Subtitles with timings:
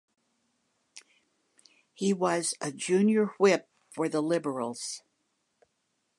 [1.93, 5.03] He was a junior whip for the Liberals.